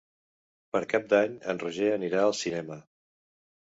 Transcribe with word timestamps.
Per 0.77 0.81
Cap 0.95 1.05
d'Any 1.13 1.37
en 1.55 1.63
Roger 1.67 1.95
anirà 2.01 2.27
al 2.27 2.39
cinema. 2.43 2.85